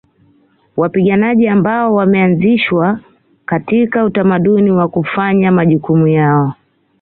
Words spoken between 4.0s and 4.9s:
utamaduni wa